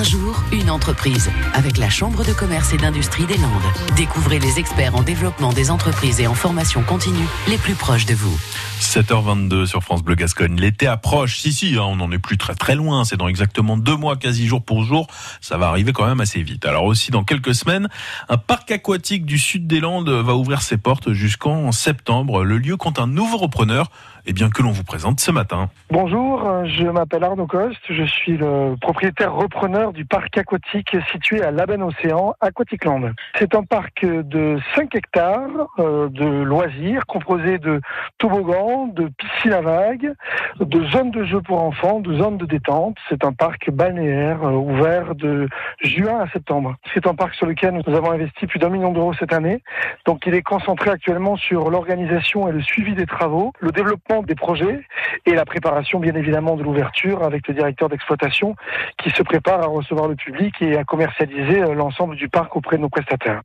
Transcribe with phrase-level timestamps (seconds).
[0.00, 1.30] Un jour, une entreprise.
[1.52, 3.96] Avec la Chambre de commerce et d'industrie des Landes.
[3.96, 8.14] Découvrez les experts en développement des entreprises et en formation continue les plus proches de
[8.14, 8.34] vous.
[8.80, 10.58] 7h22 sur France Bleu Gascogne.
[10.58, 11.40] L'été approche.
[11.40, 13.04] Si, si, hein, on n'en est plus très très loin.
[13.04, 15.06] C'est dans exactement deux mois, quasi jour pour jour.
[15.42, 16.64] Ça va arriver quand même assez vite.
[16.64, 17.90] Alors aussi, dans quelques semaines,
[18.30, 22.42] un parc aquatique du sud des Landes va ouvrir ses portes jusqu'en septembre.
[22.42, 23.90] Le lieu compte un nouveau repreneur
[24.26, 25.70] eh bien, que l'on vous présente ce matin.
[25.90, 31.50] Bonjour, je m'appelle Arnaud Coste, je suis le propriétaire repreneur du parc aquatique situé à
[31.50, 33.12] Laben Océan, Aquaticland.
[33.38, 37.80] C'est un parc de 5 hectares euh, de loisirs composé de
[38.18, 40.12] toboggans, de piscines à vagues,
[40.60, 42.96] de zones de jeux pour enfants, de zones de détente.
[43.08, 45.48] C'est un parc balnéaire euh, ouvert de
[45.82, 46.76] juin à septembre.
[46.94, 49.62] C'est un parc sur lequel nous avons investi plus d'un million d'euros cette année.
[50.06, 54.34] Donc il est concentré actuellement sur l'organisation et le suivi des travaux, le développement des
[54.34, 54.80] projets
[55.26, 58.54] et la préparation bien évidemment de l'ouverture avec le directeur d'exploitation
[58.98, 62.76] qui se prépare à recevoir le public et à commercialiser euh, l'ensemble du parc auprès
[62.76, 63.42] de nos prestataires.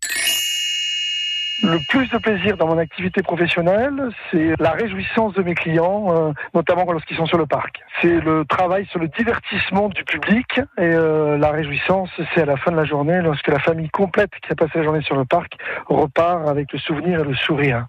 [1.63, 6.33] Le plus de plaisir dans mon activité professionnelle, c'est la réjouissance de mes clients, euh,
[6.53, 7.81] notamment lorsqu'ils sont sur le parc.
[8.01, 12.57] C'est le travail sur le divertissement du public et euh, la réjouissance, c'est à la
[12.57, 15.23] fin de la journée, lorsque la famille complète qui a passé la journée sur le
[15.23, 15.53] parc
[15.87, 17.87] repart avec le souvenir et le sourire.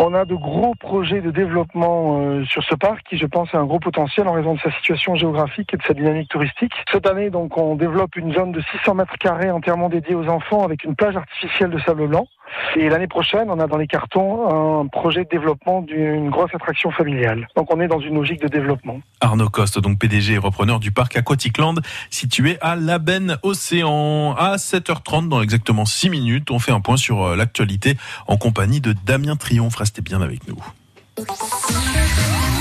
[0.00, 3.58] On a de gros projets de développement euh, sur ce parc qui, je pense, a
[3.58, 6.72] un gros potentiel en raison de sa situation géographique et de sa dynamique touristique.
[6.92, 10.62] Cette année, donc, on développe une zone de 600 mètres carrés entièrement dédiée aux enfants
[10.62, 12.28] avec une plage artificielle de sable blanc.
[12.76, 16.90] Et l'année prochaine, on a dans les cartons un projet de développement d'une grosse attraction
[16.90, 17.48] familiale.
[17.56, 19.00] Donc on est dans une logique de développement.
[19.20, 21.76] Arnaud Coste, donc PDG et repreneur du parc Aquaticland,
[22.10, 24.34] situé à Laben Océan.
[24.38, 28.80] À 7h30, dans exactement 6 minutes, on fait un point sur euh, l'actualité en compagnie
[28.80, 29.76] de Damien Triomphe.
[29.76, 30.58] Restez bien avec nous.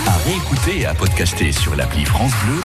[0.08, 2.56] À réécouter et à podcaster sur l'appli France Bleu